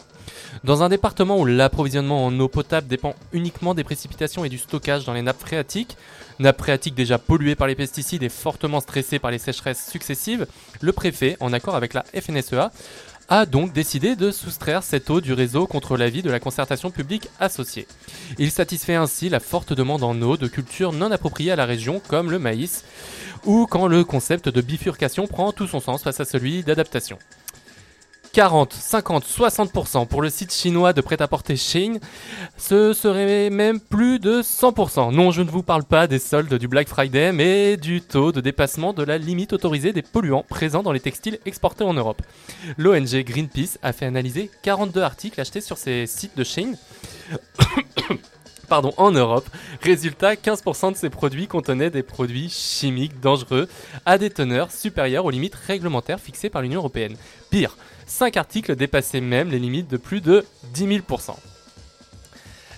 Dans 0.63 0.81
un 0.81 0.87
département 0.87 1.37
où 1.37 1.45
l'approvisionnement 1.45 2.25
en 2.25 2.39
eau 2.39 2.47
potable 2.47 2.87
dépend 2.87 3.15
uniquement 3.33 3.75
des 3.75 3.83
précipitations 3.83 4.45
et 4.45 4.49
du 4.49 4.57
stockage 4.59 5.03
dans 5.03 5.13
les 5.13 5.21
nappes 5.21 5.41
phréatiques, 5.41 5.97
nappes 6.39 6.59
phréatiques 6.59 6.95
déjà 6.95 7.17
polluées 7.17 7.55
par 7.55 7.67
les 7.67 7.75
pesticides 7.75 8.23
et 8.23 8.29
fortement 8.29 8.81
stressées 8.81 9.19
par 9.19 9.31
les 9.31 9.37
sécheresses 9.37 9.89
successives, 9.89 10.47
le 10.81 10.91
préfet, 10.91 11.37
en 11.39 11.53
accord 11.53 11.75
avec 11.75 11.93
la 11.93 12.03
FNSEA, 12.13 12.71
a 13.27 13.45
donc 13.45 13.73
décidé 13.73 14.15
de 14.15 14.31
soustraire 14.31 14.83
cette 14.83 15.09
eau 15.09 15.19
du 15.19 15.33
réseau 15.33 15.65
contre 15.65 15.97
l'avis 15.97 16.21
de 16.21 16.29
la 16.29 16.39
concertation 16.39 16.91
publique 16.91 17.29
associée. 17.39 17.87
Il 18.37 18.51
satisfait 18.51 18.95
ainsi 18.95 19.29
la 19.29 19.39
forte 19.39 19.73
demande 19.73 20.03
en 20.03 20.21
eau 20.21 20.37
de 20.37 20.47
cultures 20.47 20.93
non 20.93 21.11
appropriées 21.11 21.51
à 21.51 21.55
la 21.55 21.65
région 21.65 22.01
comme 22.07 22.29
le 22.29 22.39
maïs, 22.39 22.85
ou 23.45 23.67
quand 23.67 23.87
le 23.87 24.03
concept 24.03 24.49
de 24.49 24.61
bifurcation 24.61 25.27
prend 25.27 25.51
tout 25.51 25.67
son 25.67 25.79
sens 25.79 26.03
face 26.03 26.19
à 26.19 26.25
celui 26.25 26.63
d'adaptation. 26.63 27.17
40, 28.35 28.73
50, 28.73 29.23
60% 29.25 30.07
pour 30.07 30.21
le 30.21 30.29
site 30.29 30.53
chinois 30.53 30.91
de 30.91 30.99
prêt-à-porter 30.99 31.55
Shein, 31.55 31.99
ce 32.57 32.91
serait 32.91 33.49
même 33.49 33.79
plus 33.79 34.19
de 34.19 34.41
100%. 34.41 35.13
Non, 35.13 35.31
je 35.31 35.41
ne 35.41 35.49
vous 35.49 35.63
parle 35.63 35.85
pas 35.85 36.05
des 36.05 36.19
soldes 36.19 36.53
du 36.53 36.67
Black 36.67 36.89
Friday, 36.89 37.31
mais 37.31 37.77
du 37.77 38.01
taux 38.01 38.33
de 38.33 38.41
dépassement 38.41 38.91
de 38.91 39.03
la 39.03 39.17
limite 39.17 39.53
autorisée 39.53 39.93
des 39.93 40.01
polluants 40.01 40.43
présents 40.49 40.83
dans 40.83 40.91
les 40.91 40.99
textiles 40.99 41.39
exportés 41.45 41.85
en 41.85 41.93
Europe. 41.93 42.21
L'ONG 42.77 43.23
Greenpeace 43.23 43.77
a 43.81 43.93
fait 43.93 44.05
analyser 44.05 44.51
42 44.63 45.01
articles 45.01 45.39
achetés 45.39 45.61
sur 45.61 45.77
ces 45.77 46.05
sites 46.05 46.35
de 46.35 46.43
Shein. 46.43 46.73
pardon, 48.67 48.93
en 48.97 49.11
Europe. 49.11 49.47
Résultat, 49.81 50.33
15% 50.33 50.91
de 50.91 50.97
ces 50.97 51.09
produits 51.09 51.47
contenaient 51.47 51.89
des 51.89 52.03
produits 52.03 52.49
chimiques 52.49 53.21
dangereux 53.21 53.69
à 54.05 54.17
des 54.17 54.29
teneurs 54.29 54.73
supérieures 54.73 55.23
aux 55.23 55.31
limites 55.31 55.55
réglementaires 55.55 56.19
fixées 56.19 56.49
par 56.49 56.61
l'Union 56.61 56.81
Européenne. 56.81 57.15
Pire, 57.49 57.77
5 58.05 58.37
articles 58.37 58.75
dépassaient 58.75 59.21
même 59.21 59.49
les 59.49 59.59
limites 59.59 59.89
de 59.89 59.97
plus 59.97 60.21
de 60.21 60.45
10 60.73 60.87
000%. 60.99 61.35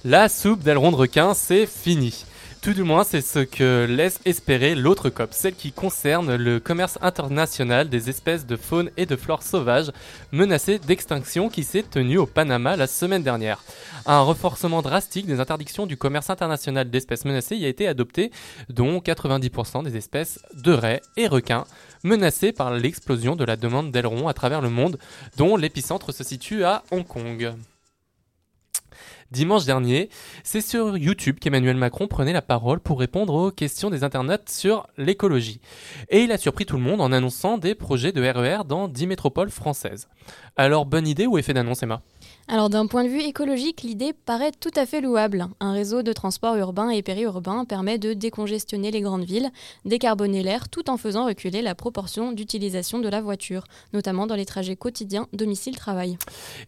La 0.06 0.30
soupe 0.30 0.64
d'aileron 0.64 0.92
de 0.92 0.96
requin, 0.96 1.34
c'est 1.34 1.66
fini. 1.66 2.26
Tout 2.68 2.74
du 2.74 2.84
moins, 2.84 3.06
c'est 3.06 3.22
ce 3.22 3.40
que 3.40 3.86
laisse 3.86 4.20
espérer 4.26 4.76
l'autre 4.76 5.10
COP, 5.10 5.30
celle 5.32 5.56
qui 5.56 5.72
concerne 5.72 6.36
le 6.36 6.60
commerce 6.60 7.00
international 7.02 7.88
des 7.88 8.10
espèces 8.10 8.46
de 8.46 8.58
faune 8.58 8.92
et 8.98 9.06
de 9.06 9.16
flore 9.16 9.42
sauvages 9.42 9.94
menacées 10.34 10.78
d'extinction 10.78 11.48
qui 11.48 11.64
s'est 11.64 11.84
tenu 11.84 12.18
au 12.18 12.26
Panama 12.26 12.76
la 12.76 12.88
semaine 12.88 13.24
dernière. 13.24 13.64
Un 14.06 14.20
renforcement 14.20 14.82
drastique 14.82 15.28
des 15.28 15.40
interdictions 15.40 15.86
du 15.86 15.96
commerce 15.96 16.30
international 16.30 16.90
d'espèces 16.90 17.24
menacées 17.24 17.56
y 17.56 17.64
a 17.64 17.70
été 17.70 17.88
adopté, 17.88 18.32
dont 18.68 18.98
90% 18.98 19.84
des 19.86 19.96
espèces 19.96 20.42
de 20.54 20.74
raies 20.74 21.02
et 21.16 21.28
requins 21.28 21.64
menacées 22.04 22.52
par 22.52 22.72
l'explosion 22.72 23.38
de 23.38 23.46
la 23.46 23.56
demande 23.56 23.94
d'ailerons 23.94 24.28
à 24.28 24.34
travers 24.34 24.60
le 24.60 24.70
monde, 24.70 25.00
dont 25.38 25.56
l'épicentre 25.56 26.14
se 26.14 26.26
situe 26.26 26.66
à 26.66 26.84
Hong 26.92 27.08
Kong. 27.08 27.54
Dimanche 29.32 29.66
dernier, 29.66 30.10
c'est 30.46 30.62
sur 30.62 30.98
YouTube 30.98 31.38
qu'Emmanuel 31.40 31.76
Macron 31.76 32.08
prenait 32.08 32.32
la 32.32 32.42
parole 32.42 32.80
pour 32.80 32.98
répondre 32.98 33.34
aux 33.34 33.52
questions 33.52 33.90
des 33.90 34.06
internautes 34.06 34.48
sur 34.48 34.88
l'écologie. 34.98 35.60
Et 36.08 36.22
il 36.22 36.32
a 36.32 36.38
surpris 36.38 36.66
tout 36.66 36.78
le 36.78 36.82
monde 36.82 37.02
en 37.02 37.12
annonçant 37.12 37.58
des 37.58 37.76
projets 37.76 38.14
de 38.14 38.22
RER 38.22 38.62
e 38.62 38.64
dans 38.64 38.88
10 38.88 39.06
métropoles 39.08 39.50
françaises. 39.50 40.08
Alors, 40.56 40.86
bonne 40.86 41.08
idée 41.08 41.28
ou 41.28 41.38
effet 41.38 41.54
d'annonce, 41.54 41.84
Emma? 41.84 42.02
Alors 42.50 42.70
d'un 42.70 42.88
point 42.88 43.04
de 43.04 43.10
vue 43.10 43.20
écologique, 43.20 43.84
l'idée 43.84 44.14
paraît 44.14 44.54
tout 44.58 44.72
à 44.78 44.86
fait 44.86 45.02
louable. 45.02 45.48
Un 45.60 45.74
réseau 45.74 46.02
de 46.02 46.14
transport 46.14 46.56
urbain 46.56 46.90
et 46.90 47.02
périurbain 47.02 47.66
permet 47.66 47.98
de 47.98 48.14
décongestionner 48.14 48.90
les 48.90 49.02
grandes 49.02 49.26
villes, 49.26 49.50
décarboner 49.84 50.44
l'air 50.44 50.70
tout 50.70 50.90
en 50.90 50.96
faisant 50.96 51.26
reculer 51.26 51.62
la 51.62 51.76
proportion 51.76 52.32
d'utilisation 52.32 53.00
de 53.00 53.10
la 53.10 53.20
voiture, 53.20 53.66
notamment 53.92 54.28
dans 54.28 54.36
les 54.36 54.46
trajets 54.46 54.78
quotidiens 54.78 55.28
domicile-travail. 55.34 56.18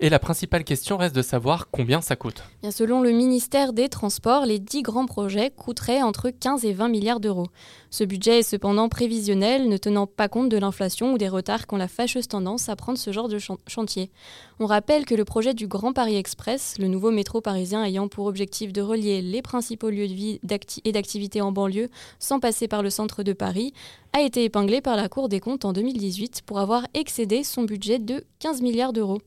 Et 0.01 0.09
la 0.09 0.19
principale 0.19 0.65
question 0.65 0.97
reste 0.97 1.15
de 1.15 1.21
savoir 1.21 1.69
combien 1.71 2.01
ça 2.01 2.17
coûte. 2.17 2.43
Bien, 2.61 2.71
selon 2.71 3.01
le 3.01 3.11
ministère 3.11 3.71
des 3.71 3.87
Transports, 3.87 4.45
les 4.45 4.59
10 4.59 4.81
grands 4.81 5.05
projets 5.05 5.49
coûteraient 5.49 6.01
entre 6.01 6.29
15 6.29 6.65
et 6.65 6.73
20 6.73 6.89
milliards 6.89 7.21
d'euros. 7.21 7.47
Ce 7.89 8.03
budget 8.03 8.39
est 8.39 8.43
cependant 8.43 8.89
prévisionnel, 8.89 9.69
ne 9.69 9.77
tenant 9.77 10.07
pas 10.07 10.27
compte 10.27 10.49
de 10.49 10.57
l'inflation 10.57 11.13
ou 11.13 11.17
des 11.17 11.29
retards 11.29 11.67
qu'ont 11.67 11.77
la 11.77 11.87
fâcheuse 11.87 12.27
tendance 12.27 12.67
à 12.67 12.75
prendre 12.75 12.97
ce 12.97 13.13
genre 13.13 13.29
de 13.29 13.39
chantier. 13.67 14.11
On 14.59 14.65
rappelle 14.65 15.05
que 15.05 15.15
le 15.15 15.23
projet 15.23 15.53
du 15.53 15.68
Grand 15.69 15.93
Paris 15.93 16.15
Express, 16.15 16.77
le 16.79 16.87
nouveau 16.87 17.11
métro 17.11 17.41
parisien 17.41 17.83
ayant 17.85 18.07
pour 18.07 18.25
objectif 18.25 18.73
de 18.73 18.81
relier 18.81 19.21
les 19.21 19.43
principaux 19.43 19.91
lieux 19.91 20.07
de 20.07 20.13
vie 20.13 20.39
et 20.83 20.91
d'activité 20.91 21.41
en 21.41 21.51
banlieue 21.51 21.89
sans 22.17 22.39
passer 22.39 22.67
par 22.67 22.81
le 22.81 22.89
centre 22.89 23.21
de 23.21 23.33
Paris, 23.33 23.71
a 24.13 24.21
été 24.21 24.43
épinglé 24.43 24.81
par 24.81 24.95
la 24.95 25.09
Cour 25.09 25.29
des 25.29 25.39
comptes 25.39 25.65
en 25.65 25.73
2018 25.73 26.41
pour 26.45 26.59
avoir 26.59 26.85
excédé 26.93 27.43
son 27.43 27.63
budget 27.63 27.99
de 27.99 28.23
15 28.39 28.61
milliards 28.61 28.93
d'euros. 28.93 29.19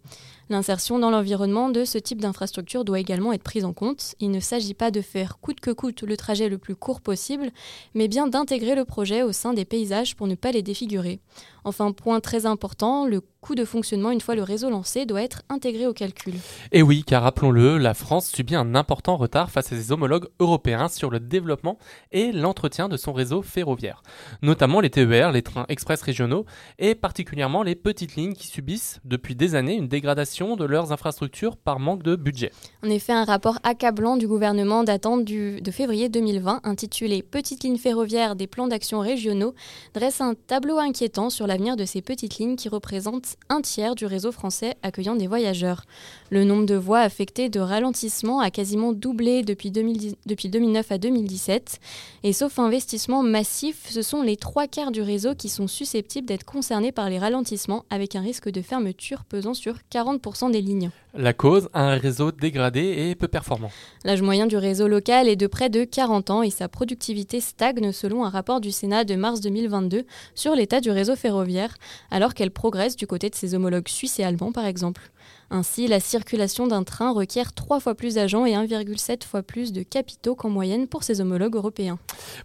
L'insertion 0.52 0.98
dans 0.98 1.10
l'environnement 1.10 1.70
de 1.70 1.84
ce 1.84 1.98
type 1.98 2.20
d'infrastructure 2.20 2.84
doit 2.84 3.00
également 3.00 3.32
être 3.32 3.42
prise 3.42 3.64
en 3.64 3.72
compte. 3.72 4.14
Il 4.20 4.30
ne 4.30 4.40
s'agit 4.40 4.74
pas 4.74 4.90
de 4.90 5.00
faire 5.00 5.38
coûte 5.40 5.60
que 5.60 5.70
coûte 5.70 6.02
le 6.02 6.16
trajet 6.16 6.48
le 6.48 6.58
plus 6.58 6.74
court 6.74 7.00
possible, 7.00 7.50
mais 7.94 8.06
bien 8.06 8.26
d'intégrer 8.26 8.74
le 8.74 8.84
projet 8.84 9.22
au 9.22 9.32
sein 9.32 9.54
des 9.54 9.64
paysages 9.64 10.14
pour 10.16 10.26
ne 10.26 10.34
pas 10.34 10.52
les 10.52 10.62
défigurer. 10.62 11.20
Enfin, 11.64 11.92
point 11.92 12.20
très 12.20 12.44
important, 12.44 13.06
le 13.06 13.22
coût 13.40 13.54
de 13.54 13.64
fonctionnement 13.64 14.10
une 14.10 14.20
fois 14.20 14.34
le 14.34 14.42
réseau 14.42 14.68
lancé 14.68 15.06
doit 15.06 15.22
être 15.22 15.42
intégré 15.48 15.86
au 15.86 15.92
calcul. 15.92 16.34
Et 16.72 16.82
oui, 16.82 17.04
car 17.04 17.22
rappelons-le, 17.22 17.78
la 17.78 17.94
France 17.94 18.28
subit 18.28 18.56
un 18.56 18.74
important 18.74 19.16
retard 19.16 19.50
face 19.50 19.72
à 19.72 19.76
ses 19.76 19.92
homologues 19.92 20.28
européens 20.40 20.88
sur 20.88 21.10
le 21.10 21.20
développement 21.20 21.78
et 22.10 22.32
l'entretien 22.32 22.88
de 22.88 22.96
son 22.96 23.12
réseau 23.12 23.42
ferroviaire, 23.42 24.02
notamment 24.42 24.71
les 24.80 24.90
TER, 24.90 25.30
les 25.30 25.42
trains 25.42 25.66
express 25.68 26.02
régionaux 26.02 26.44
et 26.80 26.96
particulièrement 26.96 27.62
les 27.62 27.76
petites 27.76 28.16
lignes 28.16 28.34
qui 28.34 28.48
subissent 28.48 29.00
depuis 29.04 29.36
des 29.36 29.54
années 29.54 29.76
une 29.76 29.88
dégradation 29.88 30.56
de 30.56 30.64
leurs 30.64 30.90
infrastructures 30.90 31.56
par 31.56 31.78
manque 31.78 32.02
de 32.02 32.16
budget. 32.16 32.50
En 32.84 32.90
effet, 32.90 33.12
un 33.12 33.24
rapport 33.24 33.60
accablant 33.62 34.16
du 34.16 34.26
gouvernement 34.26 34.82
datant 34.82 35.16
de 35.16 35.70
février 35.70 36.08
2020 36.08 36.62
intitulé 36.64 37.22
Petites 37.22 37.62
lignes 37.62 37.78
ferroviaires 37.78 38.34
des 38.34 38.48
plans 38.48 38.66
d'action 38.66 38.98
régionaux 38.98 39.54
dresse 39.94 40.20
un 40.20 40.34
tableau 40.34 40.78
inquiétant 40.78 41.30
sur 41.30 41.46
la 41.46 41.52
l'avenir 41.52 41.76
de 41.76 41.84
ces 41.84 42.00
petites 42.00 42.38
lignes 42.38 42.56
qui 42.56 42.70
représentent 42.70 43.36
un 43.50 43.60
tiers 43.60 43.94
du 43.94 44.06
réseau 44.06 44.32
français 44.32 44.74
accueillant 44.82 45.16
des 45.16 45.26
voyageurs. 45.26 45.84
Le 46.30 46.44
nombre 46.44 46.64
de 46.64 46.74
voies 46.74 47.00
affectées 47.00 47.50
de 47.50 47.60
ralentissement 47.60 48.40
a 48.40 48.50
quasiment 48.50 48.94
doublé 48.94 49.42
depuis, 49.42 49.70
depuis 49.70 50.48
2009 50.48 50.92
à 50.92 50.96
2017. 50.96 51.78
Et 52.22 52.32
sauf 52.32 52.58
investissement 52.58 53.22
massif, 53.22 53.86
ce 53.90 54.00
sont 54.00 54.22
les 54.22 54.38
trois 54.38 54.61
trois 54.62 54.68
quarts 54.68 54.92
du 54.92 55.02
réseau 55.02 55.34
qui 55.34 55.48
sont 55.48 55.66
susceptibles 55.66 56.28
d'être 56.28 56.44
concernés 56.44 56.92
par 56.92 57.10
les 57.10 57.18
ralentissements, 57.18 57.84
avec 57.90 58.14
un 58.14 58.20
risque 58.20 58.48
de 58.48 58.62
fermeture 58.62 59.24
pesant 59.24 59.54
sur 59.54 59.78
40% 59.92 60.52
des 60.52 60.62
lignes. 60.62 60.92
La 61.14 61.32
cause, 61.32 61.68
un 61.74 61.96
réseau 61.96 62.30
dégradé 62.30 63.08
et 63.10 63.16
peu 63.16 63.26
performant. 63.26 63.72
L'âge 64.04 64.22
moyen 64.22 64.46
du 64.46 64.56
réseau 64.56 64.86
local 64.86 65.26
est 65.26 65.34
de 65.34 65.48
près 65.48 65.68
de 65.68 65.82
40 65.82 66.30
ans 66.30 66.42
et 66.44 66.50
sa 66.50 66.68
productivité 66.68 67.40
stagne 67.40 67.90
selon 67.90 68.24
un 68.24 68.30
rapport 68.30 68.60
du 68.60 68.70
Sénat 68.70 69.02
de 69.02 69.16
mars 69.16 69.40
2022 69.40 70.04
sur 70.36 70.54
l'état 70.54 70.80
du 70.80 70.92
réseau 70.92 71.16
ferroviaire, 71.16 71.74
alors 72.12 72.32
qu'elle 72.32 72.52
progresse 72.52 72.94
du 72.94 73.08
côté 73.08 73.30
de 73.30 73.34
ses 73.34 73.56
homologues 73.56 73.88
suisses 73.88 74.20
et 74.20 74.24
allemands 74.24 74.52
par 74.52 74.66
exemple. 74.66 75.10
Ainsi, 75.50 75.86
la 75.86 76.00
circulation 76.00 76.66
d'un 76.66 76.82
train 76.82 77.12
requiert 77.12 77.52
trois 77.52 77.78
fois 77.78 77.94
plus 77.94 78.14
d'agents 78.14 78.46
et 78.46 78.52
1,7 78.52 79.24
fois 79.24 79.42
plus 79.42 79.72
de 79.72 79.82
capitaux 79.82 80.34
qu'en 80.34 80.48
moyenne 80.48 80.88
pour 80.88 81.02
ses 81.02 81.20
homologues 81.20 81.56
européens. 81.56 81.98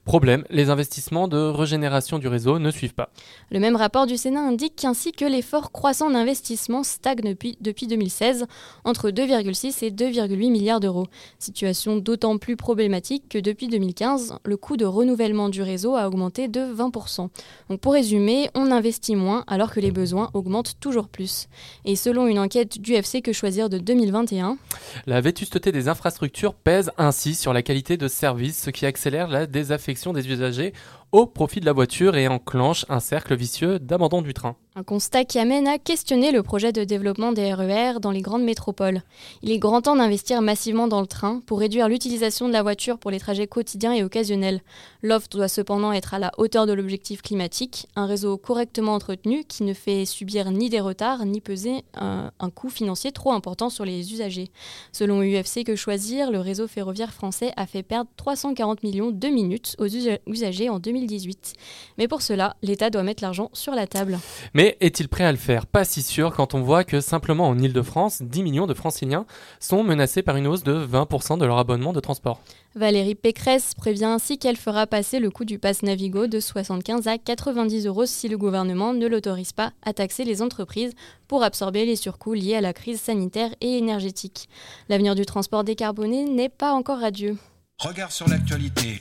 Problème, 0.03 0.44
les 0.50 0.70
investissements 0.70 1.29
de 1.29 1.38
régénération 1.38 2.20
du 2.20 2.27
réseau 2.27 2.60
ne 2.60 2.70
suivent 2.70 2.94
pas. 2.94 3.10
Le 3.50 3.60
même 3.60 3.77
rapport 3.77 4.08
du 4.08 4.17
Sénat 4.17 4.41
indique 4.41 4.75
qu'ainsi 4.75 5.13
que 5.13 5.24
l'effort 5.24 5.72
croissant 5.72 6.10
d'investissement 6.10 6.84
stagne 6.84 7.22
depuis, 7.24 7.58
depuis 7.62 7.88
2016, 7.88 8.46
entre 8.84 9.10
2,6 9.10 9.86
et 9.86 9.91
2,8 9.91 10.51
milliards 10.51 10.82
d'euros. 10.82 11.08
Situation 11.39 11.96
d'autant 11.96 12.38
plus 12.38 12.58
problématique 12.58 13.29
que 13.29 13.38
depuis 13.38 13.67
2015, 13.67 14.39
le 14.44 14.58
coût 14.58 14.75
de 14.75 14.86
renouvellement 14.86 15.48
du 15.48 15.62
réseau 15.62 15.96
a 15.96 16.08
augmenté 16.08 16.50
de 16.50 16.60
20%. 16.60 17.29
Donc 17.70 17.79
pour 17.79 17.94
résumer, 17.94 18.50
on 18.53 18.72
investit 18.72 19.15
moins 19.15 19.46
alors 19.48 19.72
que 19.72 19.79
les 19.79 19.91
besoins 19.91 20.29
augmentent 20.34 20.79
toujours 20.79 21.08
plus. 21.08 21.48
Et 21.86 21.96
selon 21.96 22.27
une 22.27 22.39
enquête 22.39 22.77
du 22.80 22.94
FC 22.94 23.22
Que 23.22 23.34
Choisir 23.34 23.70
de 23.70 23.78
2021. 23.78 24.58
La 25.06 25.22
vétusteté 25.22 25.72
des 25.72 25.88
infrastructures 25.88 26.54
pèse 26.54 26.92
ainsi 26.98 27.36
sur 27.36 27.54
la 27.54 27.62
qualité 27.62 27.98
de 27.98 28.08
service, 28.08 28.62
ce 28.64 28.70
qui 28.70 28.86
accélère 28.86 29.28
la 29.28 29.46
désaffection 29.46 30.14
des 30.14 30.28
usagers 30.30 30.74
au 31.12 31.26
profit 31.26 31.60
de 31.60 31.66
la 31.66 31.74
voiture 31.74 32.16
et 32.16 32.28
enclenche 32.28 32.86
un 32.90 33.00
cercle 33.00 33.36
vicieux 33.36 33.80
d'abandon 33.80 34.22
du 34.22 34.34
train. 34.34 34.56
Un 34.80 34.84
constat 34.84 35.26
qui 35.26 35.40
amène 35.40 35.68
à 35.68 35.80
questionner 35.80 36.32
le 36.32 36.44
projet 36.44 36.72
de 36.72 36.84
développement 36.84 37.32
des 37.32 37.52
RER 37.52 37.94
dans 38.00 38.12
les 38.12 38.22
grandes 38.22 38.44
métropoles. 38.44 39.02
Il 39.42 39.50
est 39.50 39.58
grand 39.58 39.82
temps 39.82 39.96
d'investir 39.96 40.44
massivement 40.44 40.88
dans 40.88 41.02
le 41.02 41.08
train 41.08 41.42
pour 41.48 41.58
réduire 41.58 41.90
l'utilisation 41.90 42.48
de 42.48 42.54
la 42.54 42.62
voiture 42.62 43.00
pour 43.00 43.10
les 43.10 43.20
trajets 43.20 43.48
quotidiens 43.48 43.94
et 43.94 44.04
occasionnels. 44.04 44.62
L'offre 45.02 45.30
doit 45.30 45.48
cependant 45.48 45.94
être 45.94 46.14
à 46.14 46.20
la 46.20 46.32
hauteur 46.38 46.68
de 46.68 46.74
l'objectif 46.74 47.24
climatique, 47.24 47.88
un 47.96 48.06
réseau 48.06 48.38
correctement 48.38 48.94
entretenu 48.94 49.46
qui 49.46 49.64
ne 49.64 49.74
fait 49.74 50.06
subir 50.06 50.52
ni 50.52 50.70
des 50.70 50.80
retards 50.80 51.26
ni 51.26 51.42
peser 51.42 51.84
un, 51.96 52.30
un 52.40 52.50
coût 52.52 52.70
financier 52.70 53.12
trop 53.12 53.32
important 53.32 53.72
sur 53.72 53.84
les 53.84 54.14
usagers. 54.14 54.52
Selon 54.92 55.24
UFC 55.24 55.64
Que 55.66 55.76
Choisir, 55.76 56.30
le 56.30 56.40
réseau 56.40 56.68
ferroviaire 56.68 57.14
français 57.14 57.52
a 57.58 57.66
fait 57.66 57.82
perdre 57.82 58.12
340 58.16 58.84
millions 58.84 59.10
de 59.10 59.28
minutes 59.28 59.76
aux 59.80 59.88
usagers 59.88 60.70
en 60.70 60.78
2018. 60.78 61.54
Mais 61.98 62.08
pour 62.08 62.22
cela, 62.22 62.56
l'État 62.62 62.92
doit 62.92 63.02
mettre 63.02 63.24
l'argent 63.24 63.50
sur 63.54 63.74
la 63.74 63.88
table. 63.88 64.20
Mais 64.68 64.76
est-il 64.82 65.08
prêt 65.08 65.24
à 65.24 65.32
le 65.32 65.38
faire? 65.38 65.66
Pas 65.66 65.86
si 65.86 66.02
sûr 66.02 66.36
quand 66.36 66.54
on 66.54 66.62
voit 66.62 66.84
que 66.84 67.00
simplement 67.00 67.48
en 67.48 67.58
Ile-de-France, 67.58 68.22
10 68.22 68.44
millions 68.44 68.68
de 68.68 68.74
franciliens 68.74 69.26
sont 69.62 69.82
menacés 69.82 70.24
par 70.24 70.36
une 70.36 70.46
hausse 70.46 70.64
de 70.64 70.86
20% 70.86 71.38
de 71.38 71.46
leur 71.46 71.58
abonnement 71.58 71.94
de 71.94 72.02
transport. 72.02 72.42
Valérie 72.76 73.16
Pécresse 73.16 73.74
prévient 73.76 74.04
ainsi 74.04 74.38
qu'elle 74.38 74.58
fera 74.58 74.86
passer 74.86 75.20
le 75.20 75.32
coût 75.32 75.46
du 75.46 75.58
pass 75.58 75.84
Navigo 75.84 76.28
de 76.28 76.42
75 76.42 77.08
à 77.08 77.18
90 77.18 77.86
euros 77.86 78.06
si 78.06 78.28
le 78.28 78.38
gouvernement 78.38 78.94
ne 78.94 79.08
l'autorise 79.08 79.54
pas 79.54 79.72
à 79.86 79.94
taxer 79.94 80.26
les 80.26 80.42
entreprises 80.42 80.92
pour 81.30 81.44
absorber 81.44 81.86
les 81.86 81.96
surcoûts 81.96 82.34
liés 82.34 82.56
à 82.56 82.62
la 82.62 82.74
crise 82.74 83.00
sanitaire 83.00 83.52
et 83.62 83.78
énergétique. 83.78 84.50
L'avenir 84.90 85.16
du 85.16 85.26
transport 85.26 85.64
décarboné 85.64 86.26
n'est 86.26 86.50
pas 86.50 86.74
encore 86.74 87.00
radieux. 87.00 87.38
Regard 87.80 88.12
sur 88.12 88.28
l'actualité. 88.28 89.00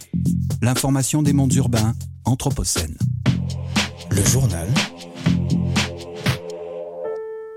L'information 0.62 1.22
des 1.22 1.32
mondes 1.32 1.54
urbains, 1.54 1.94
Anthropocène. 2.24 2.96
Le 4.12 4.22
journal 4.22 4.68